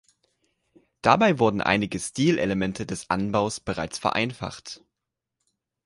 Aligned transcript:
Dabei 1.03 1.37
wurden 1.37 1.61
einige 1.61 1.99
Stilelemente 1.99 2.87
des 2.87 3.11
Anbaus 3.11 3.59
bereits 3.59 3.99
vereinfacht. 3.99 4.81